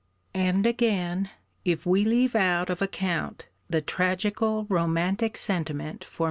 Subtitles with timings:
[0.33, 1.29] And again,
[1.63, 6.19] if we leave out of account the tragical romantic sentiment for M.